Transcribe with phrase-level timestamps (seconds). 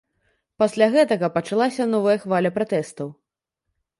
[0.61, 3.07] Пасля гэтага пачалася новая хваля пратэстаў.